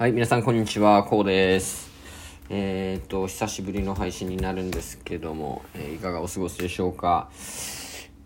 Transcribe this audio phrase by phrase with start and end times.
[0.00, 1.90] はい、皆さんこんにちは、こうです。
[2.48, 7.28] えーっと、久しぶりの配信になるんですけども、えーいかがお過ごしでしょうか。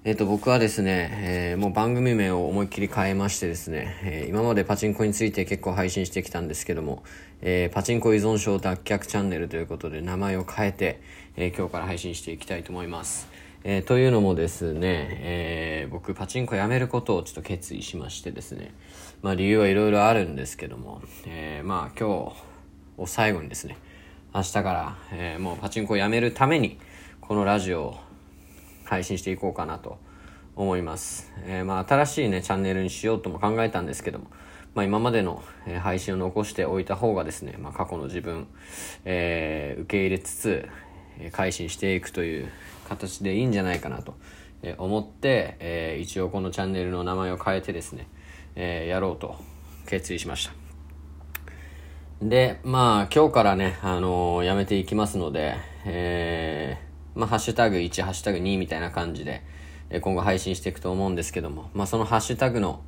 [0.05, 1.11] えーっと、僕はですね、
[1.51, 7.03] えーもう番組名を思いっきり変えましてですね、え今までパチンコについて結構配信してきたんですけども、
[7.43, 11.01] えパチンコ依存症脱却チャンネルということで名前を変えて、
[11.37, 13.27] え今日から配信していきたいと思います。
[13.67, 18.75] えーというのもですね、えー僕パチンコやめることをちょっと決意しましてですね、
[19.23, 22.35] まあ理由はいろいろあるんですけども、えーまあ今日
[22.99, 23.79] を最後にですね、
[24.35, 26.79] 明日から、えーもうパチンコをやめるために、
[27.23, 27.97] このラジオを
[28.85, 29.97] 配信していこうかなと
[30.57, 31.33] 思います。
[31.47, 34.27] えーまあ新しいね、チャンネルにしようとも考えたんですけども、
[34.75, 35.43] まあ今までの、
[35.81, 38.47] 配信を残しておいた方がですね、まあ過去の自分、
[39.07, 40.69] えー受け入れつつ、
[41.19, 42.49] え改心していくという
[42.89, 44.15] 形でいいんじゃないかなと
[44.65, 48.09] え思って、えー一応このチャンネルの名前を変えてですね、
[48.57, 49.37] えーやろうと
[49.87, 50.55] 決意しました。
[52.23, 59.43] で、まあ、今日からね、あのーやめていきますので、えー、まあ、ハッシュタグ1、ハッシュタグ2みたいな感じで、
[59.91, 62.83] えー今後配信していくと思うんですけども、まあ、そのハッシュタグの、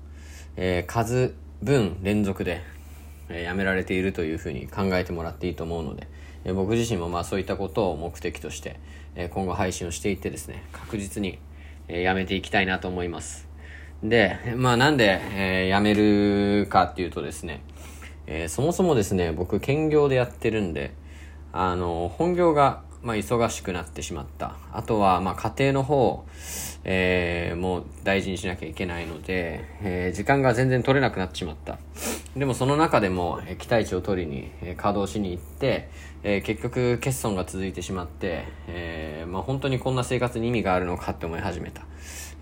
[0.57, 2.63] えー数分連続で、
[3.29, 6.07] えやめられているというふうに考えてもらっていいと思うので、
[6.45, 8.79] え僕自身もまあそういったことを目的として、
[9.15, 11.39] え今後配信をしていってですね、確実に、
[11.89, 13.49] えやめていきたいなと思います。
[14.03, 17.63] で、まあなんで、えやめるかっていうとですね、
[18.27, 20.93] えそもそもですね、僕兼業でやってるんで、
[21.53, 24.57] あの、本業が、まあ、忙しくなってしまった。
[24.73, 26.25] あとは、まあ、家庭の方、
[26.85, 31.79] えーもう大事にしなきゃいけないので、えー時間が全然取れなくなってしまった。
[32.37, 35.89] でもその中でも、え期待値を取りに、え稼働しに行って、
[36.23, 41.87] え結局欠損が続いてしまって、えーまあ、本当にこんな生活に意味があるのかって思い始めた。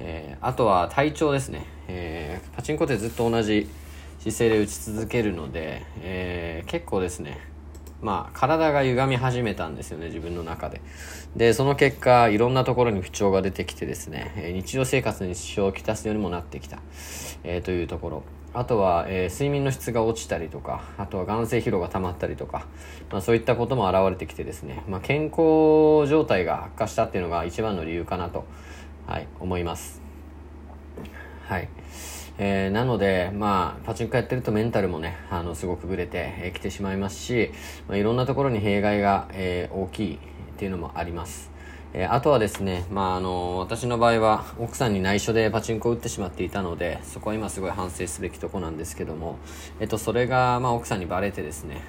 [0.00, 1.64] えーあとは体調ですね。
[1.86, 3.68] えーパチンコってずっと同じ
[4.18, 7.38] 姿勢で打ち続けるので、え結構ですね、
[8.02, 10.80] まあ、体が歪み始めたんですよね、自分の中で。
[11.36, 16.80] で、その結果、いろんなところに不調が出てきてですね、え日常生活に支障をきたすようにもなってきた、
[17.44, 18.22] えというところ。
[18.54, 22.66] あとは、えー睡眠の質が落ちたりとか、あとは眼性疲労が溜まったりとか、
[23.10, 28.44] まあ、そういったことも現れてきてですね、まあ、健康状態が悪化したっていうのが一番の理由かなと、
[29.06, 30.00] はい、思います。
[31.48, 31.68] はい。
[32.38, 37.50] えーなので、まあ、パチンコやってるとメンタルもね、あの、すごくぶれて、えーきてしまいますし、
[37.88, 40.18] まあ、いろんなところに弊害が、えー大きいっ
[40.56, 41.53] ていうのもあります。
[41.96, 49.38] えーあとはですね、まあ、あの、私の場合は、奥さんに内緒でパチンコを打ってしまっていたので、そこは今すごい反省すべきとこなんですけども、
[49.78, 51.82] えっと、それが、まあ、奥さんにバレてですね、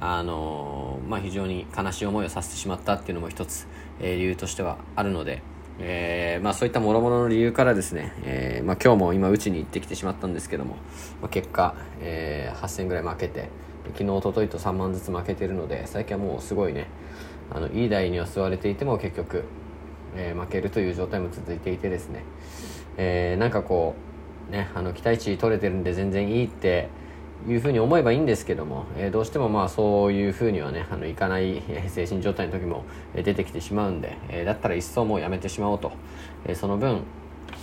[0.00, 3.68] あのまあ、非常に悲しい思いをさせてしまったっていうのも一つ、
[4.00, 5.42] えー理由としてはあるので、
[5.78, 10.74] えーまあ、そういった諸々の理由からですね、えまあ、今日も今、うちに行ってきてしまったんですけども、
[11.22, 13.48] まあ、結果、えー8000ぐらい負けて、
[13.92, 16.88] 昨日、おとといと3万ずつ負けてるので、最近はもうすごいね、
[17.50, 19.44] あのいい台には座れていても結局、
[20.16, 22.24] えー負けるという状態も続いていてですね、
[22.96, 23.94] えーなんかこ
[24.48, 26.88] う、ね、あの期待値取れてるんで全然いいって
[27.48, 32.84] いうふうに思えばいいんですけども、えーどうしてもまあそういうふうにはねあのいかない精神状態の時も
[33.14, 35.92] 出てきてしまうんで、えーだったら一層もうやめてしまおうと、
[36.46, 37.02] えーその分、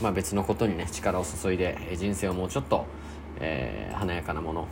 [0.02, 2.86] まあ、別のことにね力を注いで人生をもうちょっと、
[3.40, 4.68] えー華やかなもの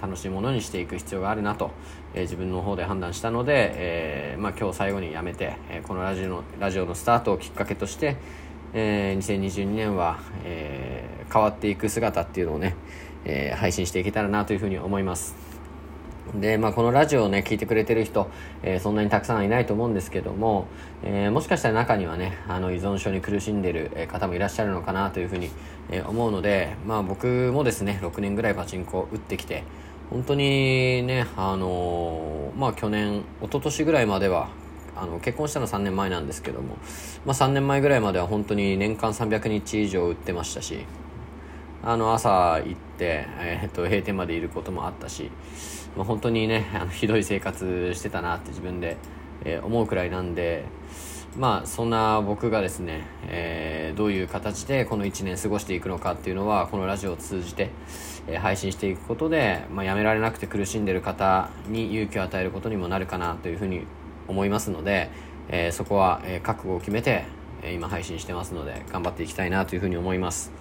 [0.00, 1.70] 楽しいものにしていく必要があるなと、
[2.14, 8.16] えー自分の方で判断したので、えーまあ、今日最後にやめて、えこのラジオのラジオのスタートをきっかけとして、
[8.72, 12.76] え2022年は、え変わっていく姿っていうのをね、
[13.24, 15.49] え配信していけたらなというふうに思います。
[16.34, 18.28] で、まあ、このラジオをね、聞いてくれてる人、
[18.62, 20.66] えーそんなにたくさんいないと思うんですけども、
[21.02, 25.50] えーもしかしたら中にはね、あの、依存症に苦しんでる方もいらっしゃるのかなというふうに、
[25.90, 29.64] えー思うので、まあ、僕もですね、6年ぐらいパチンコを打ってきて、
[30.10, 34.48] 本当にね、あのまあ、去年、一昨年ぐらいまでは、
[34.96, 36.76] あの結婚したの3年前なんですけども、
[37.24, 40.84] まあ、3年前ぐらいまでは本当に年間300日以上売ってましたし
[41.82, 45.30] あの朝行って、えーっと閉店までいることもあったし、
[45.96, 48.98] まあ、本当にねあのひどい生活してたなって自分で、
[49.44, 50.64] えー思うくらいなんで
[51.38, 57.70] まあそんな僕がですね、えーどういう形でこの1年過ごしていくのかっていうのはこのラジオを通じて、
[58.26, 63.86] えー配信していくことで、まあ、やめられなくて苦しんでる方に勇気を与えることにもなるかなというふうに
[64.28, 65.10] 思いますので、
[65.48, 67.24] えーそこは、覚悟を決めて、
[67.74, 70.52] 今配信してますので頑張っていきたいなというふうに思います。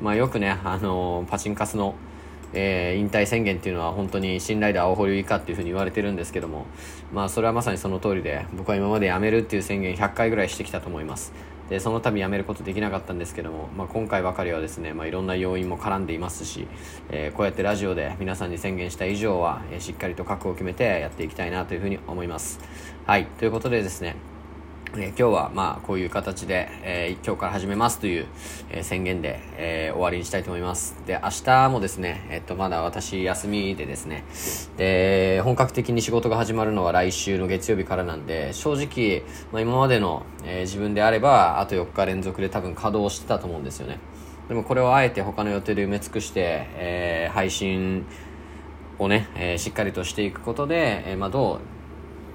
[0.00, 1.94] まあ、よくね、あのパチンカスの、
[2.52, 6.66] えー引退宣言っていうのは本当に信頼で青堀以下っていうふうに言われてるんですけども、
[7.12, 11.32] まあ、それはまさにその通りで僕は今まで辞めるっていう宣言100回ぐらいしてきたと思います。
[11.70, 16.66] でその度やめることできなかったんですけども、まあ、今回ばかりはですね、まあ、いろんな要因も絡んでいますし、
[17.10, 22.58] えー、こうやってラジオで皆さんに宣言した以上は、えー、しっかりと覚悟を決めてやっていきたいなというふうに思います。
[23.06, 24.16] はいということでですね
[24.96, 28.26] え、今日はまあこういう形で、えー、今日から始めますという、
[28.70, 30.96] えー、宣言で、え終わりにしたいと思います。
[31.06, 34.24] で、明日もですね、えっとまだ私休みでですね、
[34.78, 39.22] で、本格的に仕事が始まるのは来週の月曜日からなんで、正直、
[39.52, 44.00] まあ、今までの、え自分であれば、あと4日連続で多分稼働してたと思うんですよね。
[44.48, 48.06] でもこれをあえて他の予定で埋め尽くして、え配信
[48.98, 51.79] をね、えしっかりとしていくことで、えまあどう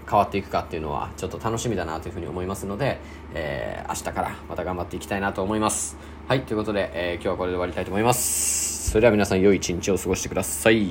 [0.09, 2.99] 変わっていくかっていうのはちょっと楽しみだなというふうに思いますので、
[3.33, 5.97] えー、明日からまた頑張っていきたいなと思います。
[6.27, 8.89] はい、ということで、えー、今日はこれで終わりたいと思います。
[8.89, 10.87] それでは皆さん良い一日を過ごしてください。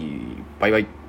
[0.61, 1.04] バイバイ。